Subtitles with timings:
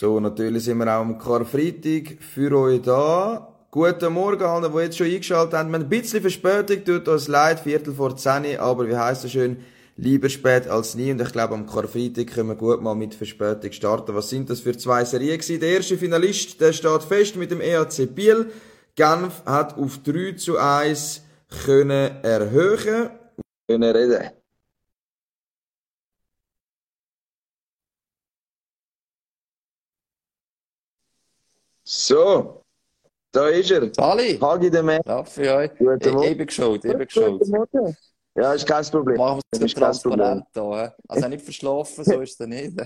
[0.00, 3.52] So, natürlich sind wir auch am Karfreitag für euch da.
[3.72, 5.70] Guten Morgen allen, die jetzt schon eingeschaltet haben.
[5.70, 9.32] Wir haben ein bisschen Verspätung, tut uns leid, Viertel vor 10, aber wie heisst es
[9.32, 9.56] schön,
[9.96, 11.10] lieber spät als nie.
[11.10, 14.14] Und ich glaube, am Karfreitag können wir gut mal mit Verspätung starten.
[14.14, 15.58] Was sind das für zwei Serien gewesen?
[15.58, 18.52] Der erste Finalist, der steht fest mit dem EAC Biel.
[18.94, 21.24] Genf hat auf 3 zu 1
[21.64, 23.10] können erhöhen.
[23.66, 24.37] Können reden.
[31.90, 32.62] So,
[33.32, 33.90] da ist er.
[33.94, 35.00] Sali, Hagi der Mann.
[35.06, 35.70] darf ich euch?
[35.78, 36.36] Guten Morgen.
[36.36, 37.40] bin geschaut, bin geschaut.
[38.36, 39.16] Ja, ist kein Problem.
[39.16, 40.94] Machen wir es Ist transparent hier.
[41.08, 42.78] Also nicht verschlafen, so ist es nicht.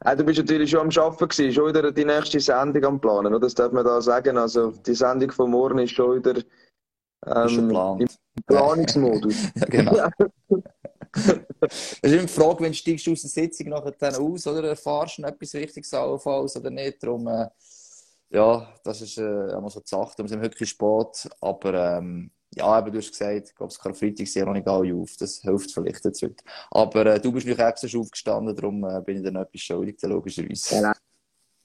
[0.00, 3.28] Ah, du bist natürlich schon am Arbeiten gewesen, schon wieder die nächste Sendung am Planen,
[3.28, 3.38] oder?
[3.38, 4.36] Das darf man da sagen.
[4.36, 6.44] Also, die Sendung von morgen ist schon wieder Ist
[7.52, 8.00] schon ähm, geplant.
[8.02, 8.08] im
[8.48, 9.36] Planungsmodus.
[9.54, 10.08] Ja, genau.
[11.60, 14.68] Es ist immer die Frage, wenn steigst du aus der Sitzung nachher dann aus, oder
[14.68, 17.02] erfahrst du noch etwas Wichtiges allenfalls oder nicht.
[17.02, 17.48] Darum, äh,
[18.30, 20.14] ja, das ist äh, einmal so die Sache.
[20.16, 21.28] Darum sind wir wirklich spät.
[21.40, 24.66] Aber ähm, ja, aber du hast gesagt, ich glaube, es kann Freitag ja noch nicht
[24.68, 25.10] alle auf.
[25.18, 26.42] Das hilft vielleicht jetzt heute.
[26.70, 29.96] Aber äh, du bist mich extra schon aufgestanden, darum äh, bin ich noch etwas schuldig,
[30.02, 30.74] logischerweise.
[30.74, 30.92] Ja, nein.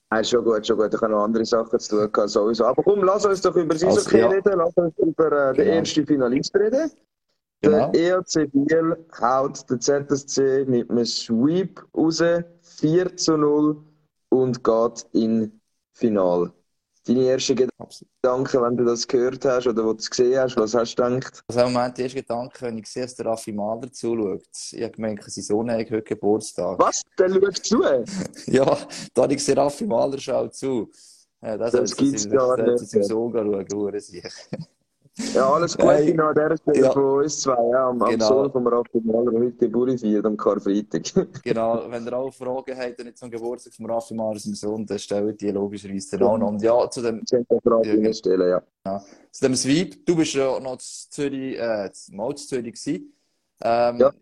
[0.09, 0.93] Nein, schon gut, schon gut.
[0.93, 2.65] Ich habe noch andere Sachen zu tun gehabt, sowieso.
[2.65, 4.27] Aber komm, lass uns doch über das Also, ja.
[4.29, 4.53] reden.
[4.55, 5.77] Lass uns über äh, den Genau.
[5.79, 6.91] ersten Finalist reden.
[7.61, 7.91] Genau.
[7.91, 12.21] Der EAC Biel haut den ZSC mit einem Sweep raus,
[12.61, 13.83] 4 zu 0
[14.29, 15.59] und geht in
[15.93, 16.51] Final.
[17.07, 17.55] Deine ersten.
[17.55, 21.03] Gedanken, wenn du das gehört hast oder wo du es gesehen hast, was hast du
[21.03, 21.41] gedacht?
[21.47, 24.43] Also im Moment, der erste Gedanke, wenn ich sehe, dass der Raffi Mahler zuschaut.
[24.71, 26.77] Ich habe gemeint, sein Sohn hat heute Geburtstag.
[26.79, 27.01] Was?
[27.17, 27.81] Der schaut zu?
[28.47, 28.77] Ja,
[29.13, 30.91] da habe ich gesehen, Raffi Mahler schaut zu.
[31.39, 32.81] Das, Das das gibt's gar nicht.
[32.81, 33.31] Das im Sohn
[33.71, 34.23] schauen, sich.
[35.33, 36.91] Ja, alles Gute noch an dieser Stelle Ja.
[36.91, 38.27] von uns zwei, ja, am, am Genau.
[38.27, 41.03] Sohn von Raffi Mahler, der heute Geburtstag feiert, am Karfreitag.
[41.43, 44.99] Genau, wenn ihr auch Fragen habt nicht zum Geburtstag von Raffi Mahler, seinem Sohn, dann
[44.99, 46.49] stellt die logischerweise dann auch noch.
[46.49, 48.13] Und ja, zu dem, Ich könnte eine Frage Ja, genau.
[48.13, 49.03] stellen, ja.
[49.31, 53.13] zu dem Sweep, du bist ja noch zu Zürich, äh, mal zu Zürich gewesen.
[53.61, 54.13] Ähm, Ja.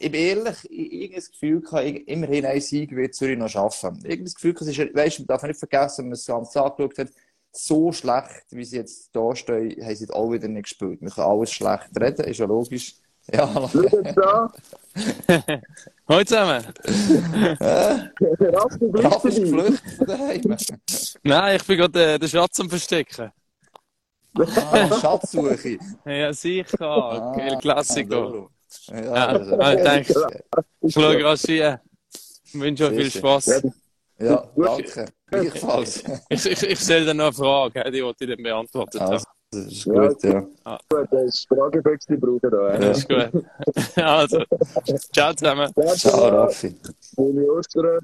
[0.00, 3.36] Ich bin ehrlich, ich, ich habe das Gefühl, gehabt, ich, immerhin ein Sieg wird Zürich
[3.36, 3.98] noch schaffen.
[4.02, 6.56] Ich habe das Gefühl, es ist, weißt, man darf nicht vergessen, wenn man es ganz
[6.56, 7.08] angeschaut hat,
[7.58, 11.02] so schlecht, wie sie jetzt da stehen, haben sie auch wieder nicht gespielt.
[11.02, 12.94] Man kann alles schlecht reden, ist ja logisch.
[13.30, 13.46] Ja,
[16.08, 16.64] Hallo zusammen.
[17.58, 18.10] Dabei?
[19.22, 20.56] geflüchtet von daheim.
[21.22, 23.30] Nein, ich bin gerade äh, den Schatz am Verstecken.
[24.34, 25.78] Ah, Schatzsuche.
[26.06, 27.34] Ja, sicher.
[27.36, 28.50] El Classico.
[28.88, 30.14] Ja, Ja, also, ah, ich denke,
[30.80, 31.80] ich schaue rasch hier.
[32.44, 33.10] Ich wünsche euch viel.
[33.10, 33.62] Spaß.
[34.18, 35.06] Ja, danke.
[35.30, 36.02] Gleichfalls.
[36.28, 39.12] Ich, ich, ich stelle dann noch eine Frage, die wollte ich dann beantwortet haben.
[39.12, 40.40] Also, das ist gut, ja.
[40.90, 42.74] Gut, das ist Fragebüchse brauchen da.
[42.74, 42.80] Ja.
[42.80, 42.90] Ja.
[42.90, 43.44] ist gut.
[43.96, 44.44] Also,
[45.12, 45.72] ciao zusammen.
[45.96, 46.74] Ciao, Raffi.
[47.14, 48.00] Schöne Ostern.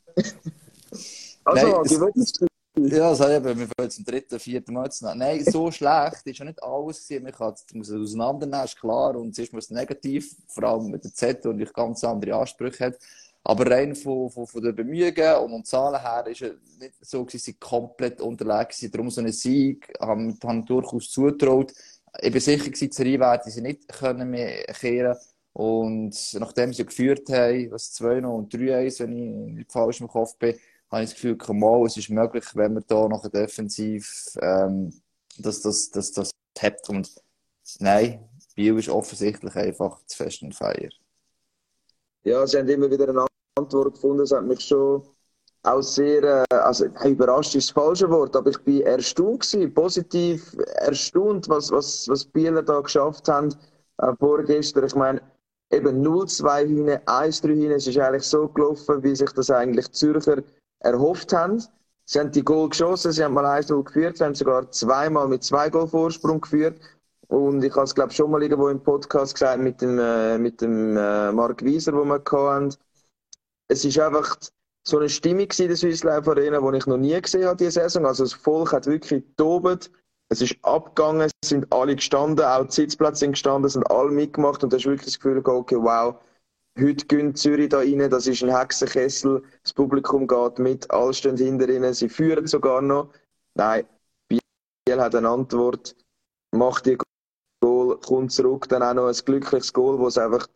[1.45, 2.45] Also, Nein, was ist
[2.77, 5.15] Ja, also eben, wir wollen zum dritten, vierten Mal jetzt nach.
[5.15, 7.25] Nein, so schlecht ist ja nicht alles gewesen.
[7.25, 9.15] Man kann, muss es auseinandernehmen, ist klar.
[9.17, 12.87] Und zuerst muss es negativ, vor allem mit der Z, und ich ganz andere Ansprüche
[12.87, 12.99] hat.
[13.47, 17.25] Aber rein von, von, von den Bemühungen und den Zahlen her ist es nicht so,
[17.25, 18.95] gewesen, sie komplett unterlegen sind.
[18.95, 21.73] Darum so einen Sieg haben, haben durchaus zutraut.
[22.21, 25.17] Ich bin sicher die Serie werden sie nicht können mehr kehren.
[25.53, 30.37] Und nachdem sie geführt haben, was 2 und 3-1, wenn ich nicht falsch im Kopf
[30.39, 30.57] bin,
[30.91, 34.93] habe ich das Gefühl, mal, es ist möglich, wenn man da noch defensiv ähm,
[35.39, 36.89] das, das, das, das hat.
[36.89, 37.15] Und
[37.79, 40.91] nein, Biel ist offensichtlich einfach zu fest und feier.
[42.23, 44.19] Ja, sie haben immer wieder eine Antwort gefunden.
[44.19, 45.03] Das hat mich schon
[45.63, 50.57] auch sehr, äh, also überrascht ist das falsche Wort, aber ich bin erstaunt gewesen, positiv
[50.77, 53.55] erstaunt, was, was, was Bieler da geschafft haben
[53.99, 54.85] äh, vorgestern.
[54.85, 55.23] Ich meine,
[55.71, 60.43] eben 0-2 hinein, 1-3 hinein, es ist eigentlich so gelaufen, wie sich das eigentlich Zürcher
[60.81, 61.63] erhofft haben.
[62.07, 65.45] Sie haben die Goal geschossen, sie haben mal 1-0 geführt, sie haben sogar zweimal mit
[65.45, 66.79] zwei Goal Vorsprung geführt.
[67.29, 70.61] Und ich habe es, glaube schon mal irgendwo im Podcast gesagt mit dem, äh, mit
[70.61, 72.77] dem äh, Mark Wieser, wo wir hatten.
[73.69, 74.37] Es ist einfach
[74.87, 77.73] so eine Stimmung in der Swiss Life Arena, die ich noch nie gesehen habe diese
[77.73, 78.07] Saison.
[78.07, 79.91] Also das Volk hat wirklich tobt.
[80.29, 84.11] Es ist abgegangen, es sind alle gestanden, auch die Sitzplätze sind gestanden, es sind alle
[84.11, 86.17] mitgemacht und du hast wirklich das Gefühl okay, wow,
[86.79, 91.37] heute gönnt Zürich da rein, das ist ein Hexenkessel, das Publikum geht mit, alle stehen
[91.37, 93.11] hinter ihnen, sie führen sogar noch.
[93.55, 93.87] Nein,
[94.29, 94.41] Biel
[95.01, 95.95] hat eine Antwort,
[96.53, 96.99] macht die
[97.61, 100.49] Goal, kommt zurück, dann auch noch ein glückliches Goal, wo es einfach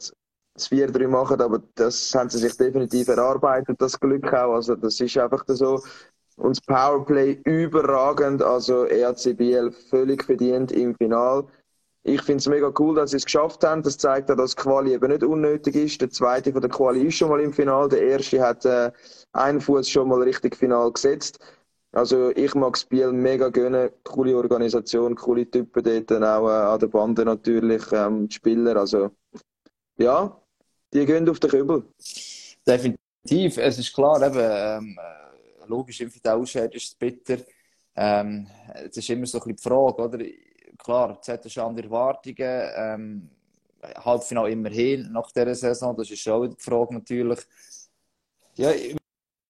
[0.59, 4.55] das 4-3 machen, aber das haben sie sich definitiv erarbeitet, das Glück auch.
[4.55, 5.83] Also das ist einfach so.
[6.37, 11.47] Und das Powerplay überragend, also EAC Biel völlig verdient im Final.
[12.05, 13.83] ich finde es mega cool, dass sie es geschafft haben.
[13.83, 16.01] Das zeigt auch, dass Quali eben nicht unnötig ist.
[16.01, 17.89] Der zweite von der Quali ist schon mal im Finale.
[17.91, 18.93] Der erste hat äh,
[19.33, 21.39] einen Fuß schon mal richtig final gesetzt.
[21.93, 23.91] Also ich mag Spiel mega gönnen.
[24.05, 28.77] Coole Organisation, coole Typen dort, auch äh, an der Bande natürlich, ähm, die Spieler.
[28.77, 29.11] Also
[29.99, 30.41] ja,
[30.93, 31.85] die gehen auf den Kübel.
[32.67, 33.59] Definitiv.
[33.59, 37.39] Es ist klar, eben, ähm, äh, logisch, im Ausscheid ist es bitter.
[37.95, 40.25] Ähm, es ist immer so ein bisschen die Frage, oder?
[40.79, 42.71] Klar, Z ist andere Erwartungen.
[42.77, 43.31] Ähm,
[44.05, 47.41] Halbfinale immerhin nach dieser Saison, das ist schon die Frage natürlich.
[48.57, 48.73] Ja,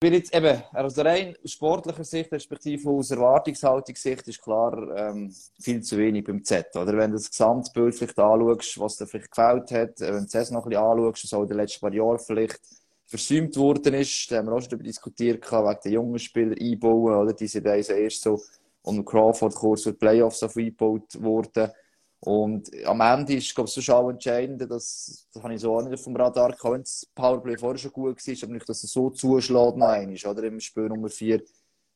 [0.00, 5.82] bin jetzt eben, also rein aus sportlicher Sicht, respektive aus Erwartungshaltungssicht, ist klar ähm, viel
[5.82, 6.74] zu wenig beim Z.
[6.76, 10.28] Oder wenn du das Gesamtbild vielleicht anschaust, was dir vielleicht gefällt hat, äh, wenn du
[10.30, 12.60] das noch ein bisschen anschaust, was auch in den letzten paar Jahren vielleicht
[13.06, 17.14] versäumt worden ist, da haben wir auch schon darüber diskutiert, wegen den jungen Spielern einbauen,
[17.14, 17.32] oder?
[17.32, 18.40] Die sind erst so
[18.82, 21.70] um Crawford kurz für die Playoffs auf eingebaut worden.
[22.20, 25.82] Und am Ende ist, glaube ich, so auch entscheidend, dass, das habe ich so auch
[25.82, 28.88] nicht vom Radar gehabt, wenn das Powerplay vorher schon gut war, aber nicht, dass er
[28.88, 30.42] so zuschlägt noch einmal, oder?
[30.42, 31.42] Im Spiel Nummer 4.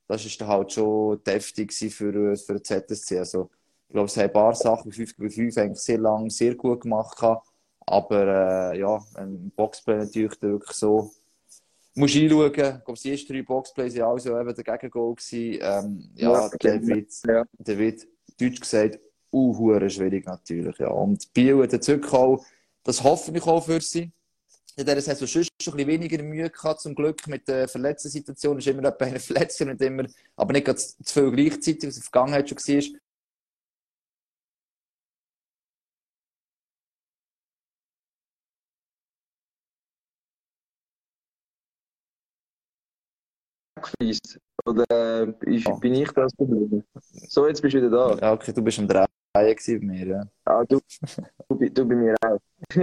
[0.07, 3.19] Das ist dann halt schon deftig für, für den ZSC.
[3.19, 3.51] Also,
[3.89, 6.83] ich glaube, es haben ein paar Sachen 5 gegen 5 eigentlich sehr lange sehr gut
[6.83, 7.21] gemacht.
[7.81, 11.11] Aber, äh, ja, im Boxplay natürlich wirklich so,
[11.95, 12.47] musst einschauen.
[12.47, 15.17] Ich glaube, die ersten drei Boxplays waren also eben der Gegengol.
[15.33, 17.45] Ähm, ja, wird, ja.
[17.59, 18.07] wird,
[18.41, 19.01] deutsch gesagt,
[19.33, 20.79] uh, schwierig natürlich.
[20.79, 20.89] Ja.
[20.89, 22.45] Und Biel hat auch,
[22.85, 24.11] das hoffe ich auch für sie.
[24.77, 28.59] In dieser Saison schon ein bisschen weniger Mühe gehabt, zum Glück mit der verletzten Situation.
[28.59, 30.07] Ist immer eine Verletzung, nicht immer,
[30.37, 33.01] aber nicht zu viel gleichzeitig, was in der Vergangenheit schon war.
[44.65, 46.85] Oder äh, ist, bin ich das Problem?
[47.29, 48.17] So, jetzt bist du wieder da.
[48.19, 50.23] Ja, okay, du bist am Drehen bei mir, ja.
[50.45, 50.81] Ah, du,
[51.49, 52.39] du, du bei mir auch.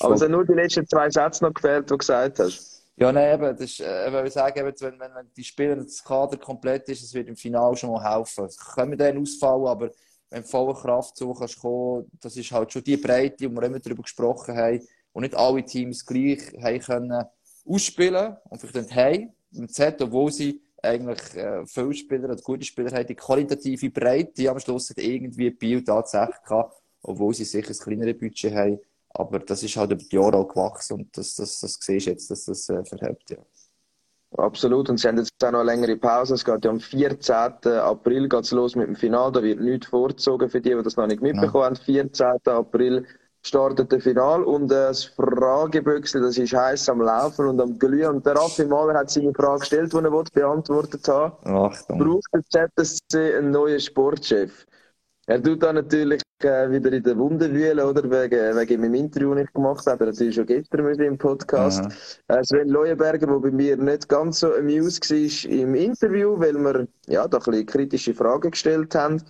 [0.00, 2.72] Aber es sind nur die letzten zwei Sätze noch gefehlt, die du gesagt hast.
[2.96, 6.04] Ja, nein, eben, das ist, äh, ich sagen, eben, wenn, wenn, wenn die Spieler das
[6.04, 8.44] Kader komplett ist, das wird im Finale schon mal helfen.
[8.44, 9.90] Es können dann ausfallen, aber
[10.30, 13.66] wenn du voller Kraft so kannst kommen, das ist halt schon die Breite, wo wir
[13.66, 14.80] immer darüber gesprochen haben,
[15.12, 17.24] und nicht alle Teams gleich haben können
[17.66, 22.64] ausspielen und vielleicht nicht haben im Z, obwohl sie eigentlich äh, viele Spieler oder gute
[22.64, 27.70] Spieler haben, die qualitative Breite am Schluss hat irgendwie Biel tatsächlich gehabt, obwohl sie sicher
[27.70, 28.80] ein kleineres Budget haben.
[29.10, 32.10] Aber das ist halt über die Jahre auch gewachsen und das, das, das siehst du
[32.10, 33.38] jetzt, dass das äh, verhebt, ja.
[34.38, 34.88] Absolut.
[34.88, 36.34] Und sie haben jetzt auch noch eine längere Pause.
[36.34, 37.34] Es geht ja am 14.
[37.66, 39.32] April geht's los mit dem Finale.
[39.32, 41.76] Da wird nichts vorgezogen für die, die das noch nicht mitbekommen haben.
[41.76, 42.38] 14.
[42.46, 43.04] April
[43.42, 48.16] startet der Final und äh, das Fragebüchsel, das ist heiß am Laufen und am Glühen.
[48.16, 51.34] Und der Raffi Mahler hat seine Frage gestellt, die er wollte, beantwortet haben.
[51.44, 51.98] Achtung.
[51.98, 54.66] Braucht der ZSC einen neuen Sportchef?
[55.26, 58.02] Er tut da natürlich äh, wieder in der Wunde wühlen, oder?
[58.02, 60.00] Wegen, wegen meinem Interview nicht gemacht hat.
[60.00, 61.84] Er natürlich schon gestern mit im Podcast.
[62.28, 66.88] Äh, Sven Leuenberger, der bei mir nicht ganz so amused war im Interview, weil wir
[67.06, 69.22] ja, da ein bisschen kritische Fragen gestellt haben.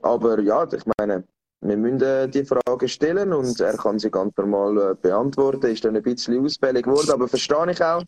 [0.00, 1.24] Aber ja, ich meine,
[1.60, 5.66] wir müssen äh, die Frage stellen und er kann sie ganz normal äh, beantworten.
[5.66, 8.02] Ist dann ein bisschen ausfällig geworden, aber verstehe ich auch.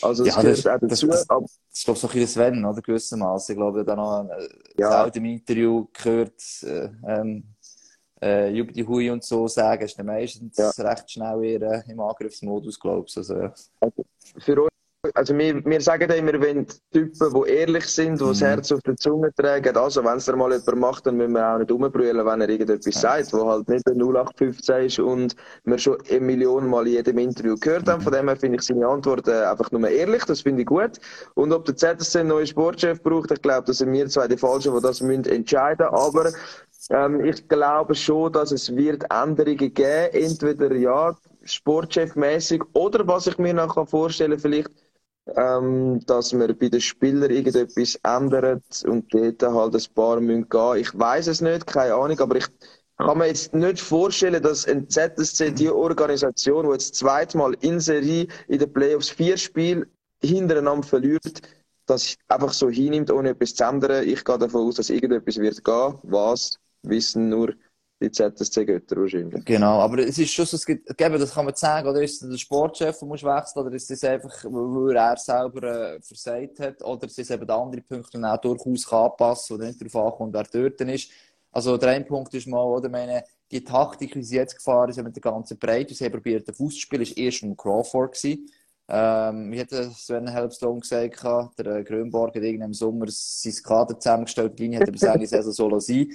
[0.00, 0.88] Also, es ja, gehört das, auch dazu.
[0.88, 2.80] Das, das, das ist, glaube ich, so ein bisschen Sven, oder?
[2.80, 3.52] Gewissermaßen.
[3.52, 4.48] Ich glaube, da noch äh,
[4.78, 5.04] ja.
[5.04, 7.44] im Interview gehört, äh, ähm,
[8.22, 10.70] äh, über die Hui und so sagen, ist dann meistens ja.
[10.70, 13.16] recht schnell eher äh, im Angriffsmodus, glaube ich.
[13.18, 13.52] Also, ja.
[13.80, 14.04] also,
[14.38, 14.75] für uns
[15.14, 18.28] also wir, wir sagen immer, wenn Typen, die ehrlich sind, die mhm.
[18.28, 21.54] das Herz auf der Zunge tragen, also wenn es mal jemand macht, dann müssen wir
[21.54, 23.00] auch nicht rumbrüllen, wenn er irgendetwas ja.
[23.00, 27.18] sagt, wo halt nicht ein 0815 ist und wir schon eine Million Mal in jedem
[27.18, 28.00] Interview gehört haben.
[28.00, 28.04] Mhm.
[28.04, 30.98] Von dem her finde ich seine Antwort äh, einfach nur ehrlich, das finde ich gut.
[31.34, 34.36] Und ob der ZSC einen neuen Sportchef braucht, ich glaube, das sind wir zwei die
[34.36, 36.30] Falschen, die das müssen entscheiden aber
[36.90, 43.38] ähm, ich glaube schon, dass es wird Änderungen geben, entweder ja, Sportchef-mäßig oder was ich
[43.38, 44.70] mir noch vorstellen kann, vielleicht
[45.34, 50.76] ähm, dass man bei den Spielern irgendetwas ändert und dort halt ein paar müssen gehen.
[50.76, 52.46] Ich weiß es nicht, keine Ahnung, aber ich
[52.98, 58.28] kann mir jetzt nicht vorstellen, dass ein ZSC, die Organisation, die jetzt zweimal in Serie
[58.48, 59.86] in den Playoffs vier Spiele
[60.22, 61.42] hintereinander verliert,
[61.86, 64.08] das einfach so hinnimmt, ohne etwas zu ändern.
[64.08, 65.98] Ich gehe davon aus, dass irgendetwas wird gehen.
[66.04, 67.52] Was, wissen nur
[68.00, 69.44] die ZSC-Götter wahrscheinlich.
[69.44, 72.28] Genau, aber es ist schon so, es gibt, das kann man sagen, oder ist es
[72.28, 76.82] der Sportchef, der muss wechseln, oder ist es einfach, weil er selber äh, versagt hat,
[76.82, 80.34] oder ist es eben andere Punkte, die auch durchaus kann anpassen oder nicht darauf ankommt,
[80.34, 81.10] wer dort ist.
[81.52, 85.02] Also der eine Punkt ist mal, oder meine, die Taktik, wie sie jetzt gefahren ist,
[85.02, 88.12] mit der ganzen Breite, sie haben probiert, den Fuß zu spielen, war erst ein Crawford
[88.12, 88.50] gewesen.
[88.88, 91.24] Ähm, wie hat Sven Helpstone gesagt,
[91.58, 95.52] der Grönborg hat im Sommer sein Kader zusammengestellt, die Linie hat er bis Ende Saison
[95.52, 96.08] solo sein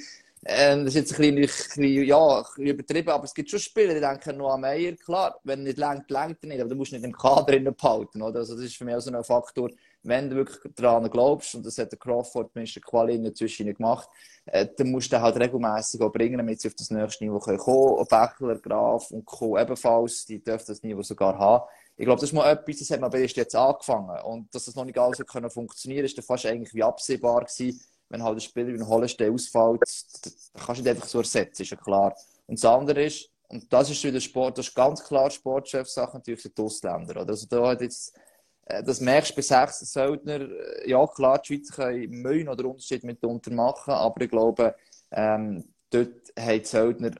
[0.44, 3.94] Ähm, das ist jetzt ein bisschen, ja, ein bisschen übertrieben, aber es gibt schon Spieler,
[3.94, 4.94] die denken noch an Meier.
[4.94, 8.22] Klar, wenn nicht lenkt, lenkt er nicht, aber du musst nicht im Kader behalten.
[8.24, 8.40] Oder?
[8.40, 9.70] Also das ist für mich auch so ein Faktor,
[10.02, 14.10] wenn du wirklich daran glaubst, und das hat der Crawford mit der Quali inzwischen gemacht,
[14.46, 17.60] äh, dann musst du halt regelmäßig auch bringen, damit sie auf das nächste Niveau kommen
[17.60, 18.08] können.
[18.10, 19.60] Bächler, Graf und Co.
[19.60, 21.66] ebenfalls, die dürfen das Niveau sogar haben.
[21.98, 24.20] Ich glaube, das ist mal etwas, das hat man jetzt angefangen.
[24.24, 27.80] Und dass das noch nicht alles so funktionieren ist dann fast eigentlich wie absehbar gewesen
[28.12, 31.72] wenn halt ein Spieler wie ein Hollenstein ausfällt, kannst du nicht einfach so ersetzen, ist
[31.72, 32.14] ja klar.
[32.46, 36.44] Und das andere ist, und das ist wieder Sport, das ist ganz klar Sportchefsache natürlich
[36.44, 37.22] die Ausländer.
[37.22, 37.30] Oder?
[37.30, 38.14] Also da hat jetzt,
[38.66, 42.66] äh, das merkst du bei sechs Söldner, äh, ja klar, die Schweiz kann Mühen oder
[42.66, 44.76] Unterschied mitunter machen, aber ich glaube,
[45.12, 47.12] ähm, dort haben die Söldner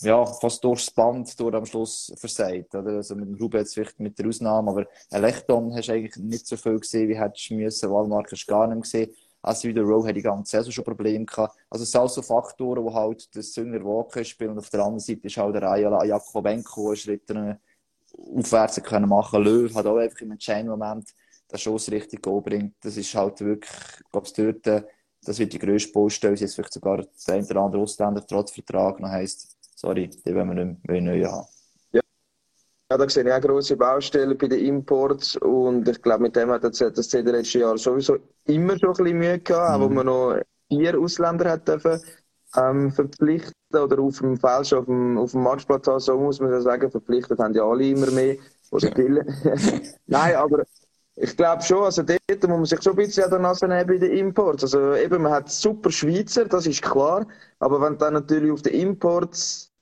[0.00, 2.74] ja, fast durchs Band durch am Schluss versagt.
[2.74, 2.92] Oder?
[2.92, 6.46] Also mit dem Ruben jetzt vielleicht mit der Ausnahme, aber Lechton hast du eigentlich nicht
[6.46, 7.90] so viel gesehen, wie hättest du müssen.
[7.90, 9.10] Walmark hast du gar nicht gesehen.
[9.46, 11.56] Also wieder Row hat die ganze Saison schon Probleme gehabt.
[11.70, 14.80] Also es sind auch so Faktoren, wo halt das Zünger Walker spielt und auf der
[14.80, 17.22] anderen Seite ist halt der Ayala Jakobenko einen Schritt
[18.36, 19.44] aufwärts können machen.
[19.44, 21.14] Löw hat auch einfach im entscheidenden Moment
[21.50, 22.74] den Schuss richtig bringt.
[22.80, 24.84] Das ist halt wirklich, ich glaube, dort,
[25.22, 28.98] das wird die grösste Baustelle, jetzt vielleicht sogar der ein oder andere Ausländer trotz Vertrag
[28.98, 31.46] noch heisst, sorry, die wollen wir nicht mehr neu haben.
[32.90, 36.50] Ja, da sehe ich auch grosse Baustellen bei den Imports und ich glaube, mit dem
[36.50, 39.84] hat das ZSC in letzten Jahren sowieso immer schon ein bisschen Mühe gehabt, mhm.
[39.84, 40.38] wo man noch
[40.68, 42.00] vier Ausländer hat dürfen,
[42.56, 46.38] ähm, verpflichten oder auf dem Feld schon auf dem, auf dem Matchplatz haben, so muss
[46.38, 48.36] man ja sagen, verpflichtet haben ja alle immer mehr,
[48.70, 49.26] oder viele.
[50.06, 50.62] Nein, aber
[51.16, 53.86] ich glaube schon, also dort muss man sich schon ein bisschen an der Nase nehmen
[53.86, 54.62] bei den Imports.
[54.62, 57.26] Also eben, man hat super Schweizer, das ist klar,
[57.58, 59.72] aber wenn dann natürlich auf der Imports-Seite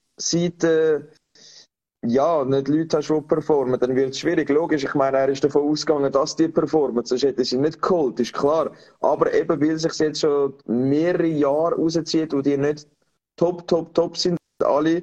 [2.07, 4.49] ja, nicht Leute hast, die performen, dann wird es schwierig.
[4.49, 8.21] Logisch, ich meine, er ist davon ausgegangen, dass die performen, sonst hätte sie nicht geholt,
[8.21, 8.73] ist klar.
[9.01, 12.89] Aber eben, weil sich jetzt schon mehrere Jahre rauszieht, wo die nicht
[13.37, 15.03] top, top, top sind, alle,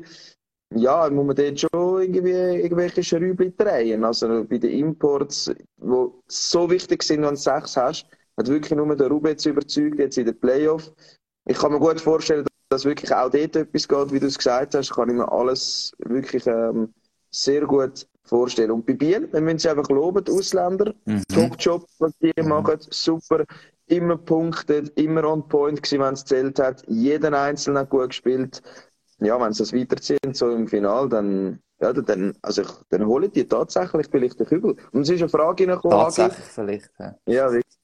[0.74, 4.06] ja, muss man dort schon irgendwie irgendwelche Schräubchen drehen.
[4.06, 8.06] Also bei den Imports, die so wichtig sind, wenn du sechs hast,
[8.38, 10.92] hat wirklich nur der Ruben jetzt überzeugt, jetzt in den Playoff.
[11.46, 14.76] Ich kann mir gut vorstellen, dass wirklich auch dort etwas geht, wie du es gesagt
[14.76, 16.94] hast, kann ich mir alles wirklich ähm,
[17.30, 18.72] sehr gut vorstellen.
[18.72, 21.22] Und bei Biel, wir müssen sie einfach loben, die Ausländer, mhm.
[21.34, 22.48] Top-Job, was die mhm.
[22.48, 23.44] machen, super,
[23.88, 28.62] immer punktet, immer on point gewesen, wenn es zählt hat, jeden Einzelnen hat gut gespielt.
[29.20, 33.32] Ja, wenn sie das weiterziehen, so im Final, dann, ja, dann, also ich, dann holen
[33.32, 34.78] die tatsächlich vielleicht den Kübel.
[34.94, 35.98] Und es ist eine Frage reingekommen.
[35.98, 37.16] Tatsächlich vielleicht, ja.
[37.26, 37.81] Ja, wirklich.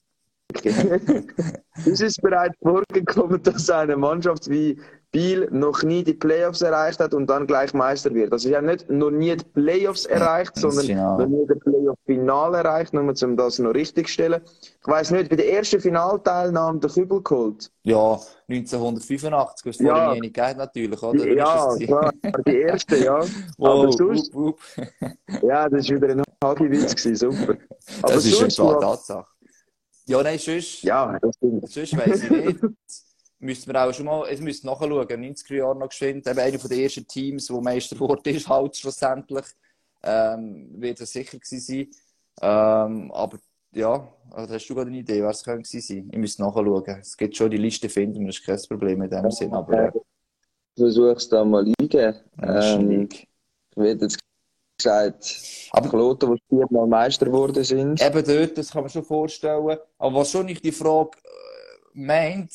[1.85, 4.79] Es ist bereits vorgekommen, dass eine Mannschaft wie
[5.11, 8.31] Biel noch nie die Playoffs erreicht hat und dann gleich Meister wird.
[8.33, 10.85] Also, sie haben nicht noch nie die Playoffs erreicht, sondern
[11.17, 14.41] noch nie das Playoff-Final erreicht, nur um das noch richtig zu stellen.
[14.81, 17.71] Ich weiss nicht, bei der ersten Finalteilnahme der Kübel geholt.
[17.83, 19.95] Ja, 1985, was ja.
[19.95, 21.27] vorher nie gegeben natürlich, oder?
[21.27, 22.11] Ja, klar,
[22.45, 23.19] die erste, ja.
[23.57, 25.11] wow, Aber sonst, wup, wup.
[25.41, 27.57] ja, das war wieder ein Hagi-Witz, super.
[28.01, 29.25] Aber das ist eine Tatsache.
[30.07, 31.69] Ja, nein, sonst, ja, das stimmt.
[31.69, 32.59] sonst weiss ich nicht.
[33.39, 36.77] müssten wir auch schon mal, es müsste nachschauen, 90er Jahre noch geschwind, eben einer der
[36.77, 39.45] ersten Teams, wo Meister wurde, ist halt schlussendlich,
[40.03, 41.87] ähm, wird es sicher gewesen sein.
[42.41, 43.37] Ähm, aber
[43.73, 46.09] ja, also hast du gerade eine Idee, was es könnte sein?
[46.11, 46.83] Ich müsste nachschauen.
[47.01, 49.87] Es gibt schon die Liste finden, das ist kein Problem in dem ja, Sinn, aber...
[49.87, 49.91] Äh,
[50.77, 52.15] Versuch's da mal eingeben.
[52.41, 53.27] Ähm, ich
[53.75, 54.19] werde jetzt
[54.77, 58.01] gesagt, aber Kloten, die viermal Meister geworden sind.
[58.01, 59.77] Eben dort, das kann man schon vorstellen.
[59.97, 62.51] Aber was schon nicht die Frage äh, meint,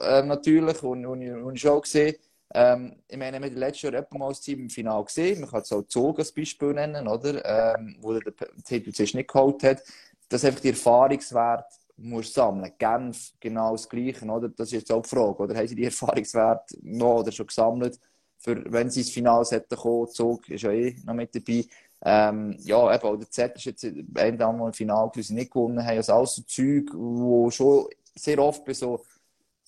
[0.00, 2.16] äh, natürlich, und, und, und ich schon gesehen,
[2.54, 5.40] ähm, ich meine, wir haben letztes Jahr etwa mal das Team im Finale gesehen.
[5.40, 7.44] Man kann es auch Zug als Beispiel nennen, oder?
[7.44, 8.32] Ähm, wo der
[8.64, 9.82] Titel zuerst nicht geholt hat.
[10.28, 11.66] Dass einfach die Erfahrungswert
[11.96, 12.72] muss sammeln.
[12.78, 14.48] Genf genau das Gleiche, oder?
[14.48, 15.56] Das ist jetzt auch die Frage, oder?
[15.56, 17.98] Haben sie die Erfahrungswert noch oder schon gesammelt?
[18.44, 21.64] Für, wenn sie ins Finale hätten kommen, Zug ist ja eh noch mit dabei.
[22.06, 25.50] Ähm, ja, eben, auch der Z ist jetzt ein andere im Finale, weil sie nicht
[25.50, 25.96] gewonnen haben.
[25.96, 29.02] Also alles so Zeug, wo schon sehr oft bei so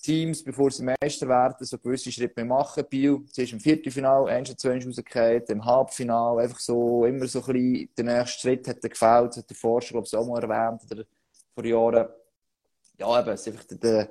[0.03, 2.85] Teams, bevor sie Meister werden, so gewisse Schritte machen.
[2.91, 7.53] Biel, zuerst im Viertelfinale, eins zu eins rausgefallen, im Halbfinale, einfach so, immer so ein
[7.55, 11.05] bisschen, der nächste Schritt hat gefällt, hat der Forscher, glaube ich, auch mal erwähnt, oder
[11.55, 12.09] vor Jahren.
[12.99, 14.11] Ja, eben, es ist einfach der,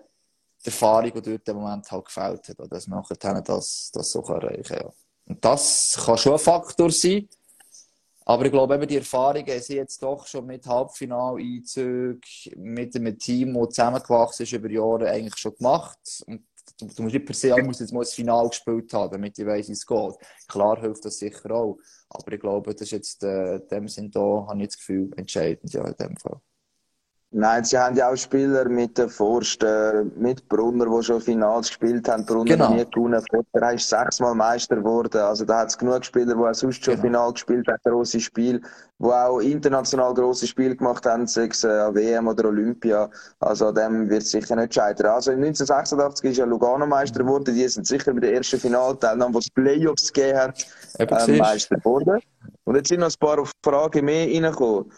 [0.65, 4.21] die Erfahrung, die dort im Moment halt gefällt hat, dass man nachher das, das so
[4.21, 4.77] erreichen kann.
[4.79, 4.93] Ja.
[5.27, 7.27] Und das kann schon ein Faktor sein.
[8.27, 12.21] Aber ich glaube, eben die Erfahrungen sind jetzt doch schon mit Halbfinaleinzügen,
[12.55, 15.99] mit einem Team, das zusammengewachsen ist über Jahre, eigentlich schon gemacht.
[16.25, 16.43] Und
[16.79, 19.37] du, du musst nicht per se, ich muss jetzt mal das Finale gespielt haben, damit
[19.37, 20.15] ich weiss, wie es geht.
[20.47, 21.77] Klar hilft das sicher auch.
[22.09, 25.71] Aber ich glaube, das ist jetzt, äh, dem Sinn da, habe ich das Gefühl, entscheidend,
[25.71, 26.41] ja, in dem Fall.
[27.37, 32.07] Nein, sie haben ja auch Spieler mit den Forster, mit Brunner, die schon Finals gespielt
[32.07, 32.25] haben.
[32.25, 32.73] Brunner Genau.
[32.73, 33.21] nie gewonnen.
[33.29, 35.17] Forster ist sechsmal Meister geworden.
[35.17, 37.03] Also da hat es genug Spieler, die auch sonst schon Genau.
[37.03, 38.61] Final gespielt haben, grosse Spiele,
[38.99, 43.09] die auch international grosse Spiele gemacht haben, sei es äh, WM oder Olympia.
[43.41, 45.07] Also an dem wird es sicher nicht scheitern.
[45.07, 47.27] Also 1986 ist ja Lugano Meister Mhm.
[47.27, 47.53] geworden.
[47.53, 50.65] Die sind sicher bei der ersten Finalteilnahme, wo es Playoffs gegeben hat,
[50.99, 51.37] ähm.
[51.39, 52.21] Meister geworden.
[52.63, 54.89] Und jetzt sind noch ein paar Fragen mehr reingekommen.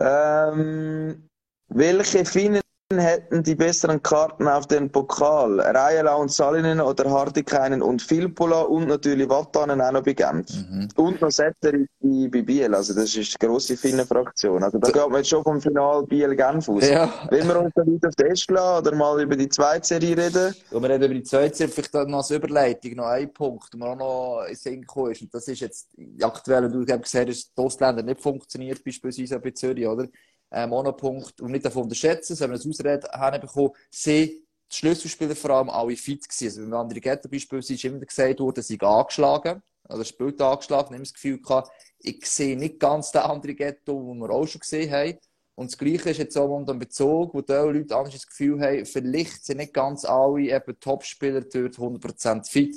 [0.00, 1.27] Ähm,
[1.68, 2.60] welche Finnen
[2.90, 5.60] hätten die besseren Karten auf den Pokal?
[5.60, 10.48] Rajala und Salinen oder Hardikainen und Filppula und natürlich Vatanen auch noch bei Genf.
[10.54, 10.88] Mhm.
[10.96, 12.74] Und noch Setter bei, Biel.
[12.74, 14.62] Also das ist die grosse Finnen-Fraktion.
[14.62, 16.88] Also da geht man jetzt schon vom Final Biel-Genf aus.
[16.88, 17.12] Ja.
[17.30, 20.54] Wollen wir uns da weiter auf den lassen oder mal über die zweite Serie reden?
[20.70, 23.70] Und wir reden über die zweite Serie, vielleicht dann noch als Überleitung, noch ein Punkt,
[23.74, 25.20] der mir auch noch in Sinn gekommen ist.
[25.20, 25.88] Und das ist jetzt
[26.22, 30.06] aktuell, du hast gesehen dass die Ausländer nicht funktioniert, beispielsweise bei Zürich, oder?
[30.50, 34.44] Ähm, auch noch Punkt, und nicht davon unterschätzen, sondern wir das Ausrede haben bekommen, sie,
[34.70, 36.46] die Schlüsselspieler vor allem, alle fit gewesen.
[36.46, 41.00] Also, beim André Getter beispielsweise ist immer gesagt worden, sie angeschlagen, oder spielt angeschlagen, ich
[41.00, 44.92] das Gefühl gehabt, ich sehe nicht ganz den André Ghetto, den wir auch schon gesehen
[44.92, 45.18] haben.
[45.54, 48.60] Und das Gleiche ist jetzt auch unter dem Bezug, wo die Leute anders das Gefühl
[48.60, 52.76] haben, vielleicht sind nicht ganz alle eben Topspieler dort 100% fit.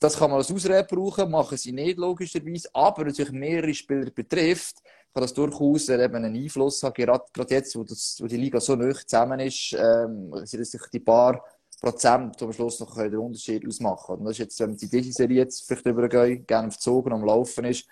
[0.00, 4.76] Das kann man als Ausrede brauchen, machen sie nicht logischerweise, aber natürlich mehrere Spieler betrifft,
[5.16, 8.60] kann das durchaus eben einen Einfluss haben, gerade, gerade jetzt, wo, das, wo die Liga
[8.60, 11.42] so nah zusammen ist, ähm, sind es sich die paar
[11.80, 14.16] Prozent, die am Schluss noch den Unterschied ausmachen.
[14.16, 17.06] Und das ist jetzt, wenn wir die diese Serie jetzt vielleicht übergehen, gerne auf Zug
[17.06, 17.86] und am Laufen ist,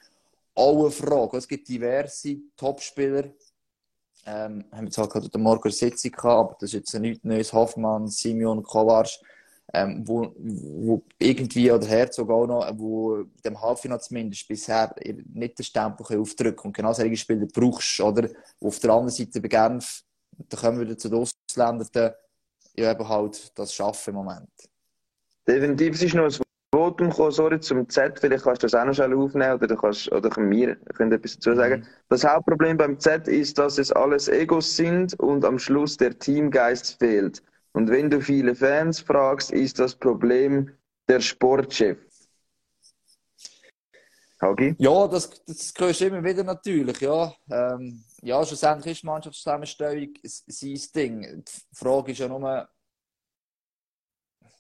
[0.55, 1.39] auch eine Frage.
[1.39, 3.25] Es gibt diverse Topspieler,
[4.27, 7.25] ähm, haben wir zwar gerade heute Morgen eine Sitzung gehabt, aber das ist jetzt nichts
[7.25, 7.55] Neues.
[7.55, 9.09] Hoffmann, Simeon, Kovac,
[9.75, 15.65] ähm, wo, wo irgendwie, oder Herzog auch noch, wo dem Halbfinale zumindest bisher nicht den
[15.65, 18.29] Stempel aufdrücken Und genau solche Spieler brauchst du, oder?
[18.61, 20.03] Und auf der anderen Seite bei Genf,
[20.49, 22.13] da kommen wir wieder zu den Ausländern,
[22.77, 24.51] ja eben halt das schaffen im Moment.
[25.47, 28.85] Definitiv, es ist noch ein Votum gekommen, sorry, zum Z, vielleicht kannst du das auch
[28.85, 31.81] noch schnell aufnehmen oder du kannst, oder wir können etwas dazu sagen.
[31.81, 31.87] Mhm.
[32.09, 36.99] Das Hauptproblem beim Z ist, dass es alles Egos sind und am Schluss der Teamgeist
[36.99, 37.43] fehlt.
[37.75, 40.71] Und wenn du viele Fans fragst, ist das Problem
[41.09, 41.99] der Sportchef.
[44.41, 44.77] Hagi?
[44.79, 47.35] Ja, das, das hörst du immer wieder natürlich, ja.
[47.51, 51.45] Ähm, ja, schlussendlich ist die Mannschaftszusammenstellung sein Ding.
[51.45, 52.69] Die Frage ist ja nur,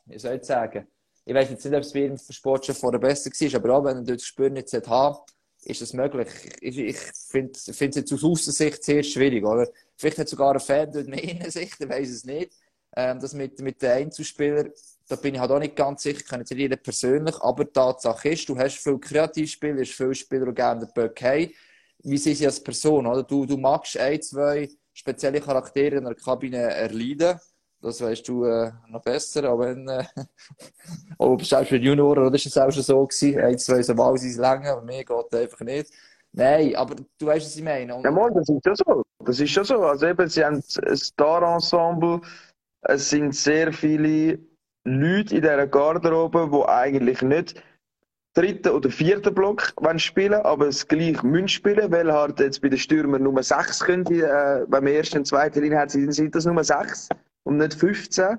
[0.07, 0.88] wie soll ich sagen,
[1.24, 3.96] ich weiß jetzt nicht, ob es bei jedem Sportchef vorher besser war, aber auch wenn
[3.96, 6.29] er dort das Gespür nicht hat, ist das möglich.
[6.61, 6.98] Ich, ich
[7.31, 9.68] finde es jetzt aus Außensicht sehr schwierig, oder?
[9.96, 12.53] Vielleicht hat sogar ein Fan dort mehr Innensicht, ich weiß es nicht.
[12.96, 14.70] Ähm, das mit, mit den Einzelspielern,
[15.09, 18.30] da bin ich halt auch nicht ganz sicher, jetzt nicht jeden persönlich, aber die Tatsache
[18.30, 21.50] ist, du hast viele Kreativspieler, hast viele Spieler, die gerne den Böck haben.
[22.02, 23.22] Wie sind sie als Person, oder?
[23.22, 27.38] Du, du magst ein, zwei spezielle Charaktere in der Kabine erleiden.
[27.80, 30.04] Das weißt du äh, noch besser, aber wenn, äh,
[31.18, 33.38] oh, selbst bei Junioren, oder ist es auch schon so gewesen?
[33.40, 35.90] Ein, zwei so mal sein Länge, aber mir geht einfach nicht.
[36.33, 37.94] Nein, aber du weißt, was ich meine.
[37.94, 39.02] Und, Ja, Mann, das ist schon so.
[39.24, 39.80] Das ist schon so.
[39.83, 42.22] Also eben, sie haben ein Star-Ensemble.
[42.85, 44.38] Es sind sehr viele
[44.85, 47.62] Leute in dieser Garderobe, die eigentlich nicht
[48.35, 52.68] dritten oder vierten Block wollen spielen, aber es gleich müssen spielen, weil halt jetzt bei
[52.68, 56.44] den Stürmern Nummer 6 können, äh, beim ersten und zweiten Linie hat, sind sind das
[56.44, 57.09] Nummer 6
[57.44, 58.38] und nicht 15.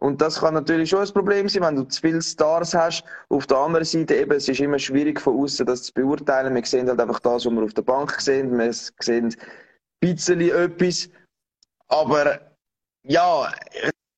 [0.00, 3.04] Und das kann natürlich schon ein Problem sein, wenn du zu viele Stars hast.
[3.28, 6.54] Auf der anderen Seite eben, es ist immer schwierig von außen das zu beurteilen.
[6.54, 8.58] Wir sehen halt einfach das, was wir auf der Bank sehen.
[8.58, 9.34] Wir sehen ein
[10.00, 11.10] bisschen etwas.
[11.88, 12.49] Aber
[13.04, 13.52] ja,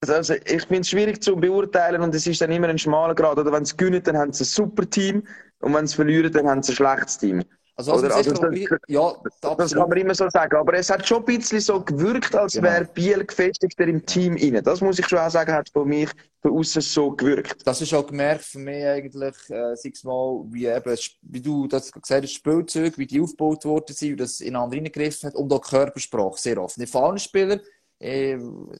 [0.06, 3.38] also ich finde es schwierig zu beurteilen und es ist dann immer ein schmaler Grad.
[3.38, 5.22] Oder wenn sie gewinnen, dann haben sie ein super Team
[5.60, 7.42] und wenn sie verlieren, dann haben sie ein schlechtes Team.
[7.76, 9.80] also, also auch das- ja, Das absolut.
[9.82, 10.56] kann man immer so sagen.
[10.56, 12.68] Aber es hat schon ein bisschen so gewirkt, als Genau.
[12.68, 14.62] wäre Biel gefestigter im Team inne.
[14.62, 16.10] Das muss ich schon auch sagen, hat von mich
[16.42, 17.66] von außen so gewirkt.
[17.66, 21.90] Das ist auch gemerkt für mich eigentlich, äh, sechs Mal, wie eben, wie du das
[21.92, 25.50] gesagt hast, Spielzeuge, wie die aufgebaut worden sind, wie das in andere reingegriffen hat und
[25.52, 26.76] auch Körpersprache sehr oft.
[26.76, 27.60] Nicht von allen Spielern,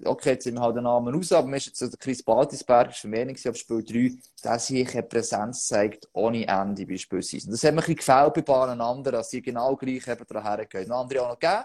[0.05, 2.99] okay, jetzt sind wir halt den Namen raus, aber ist jetzt der Chris Baltisberg, ist
[2.99, 7.47] für mich gewesen, auf Spiel 3, dass hier eine Präsenz zeigt, ohne Ende beispielsweise.
[7.47, 10.27] Und das hat mir ein bisschen gefällt bei paar anderen, dass sie genau gleich eben
[10.29, 10.91] daher gehen.
[10.91, 11.65] Andere auch noch gegeben,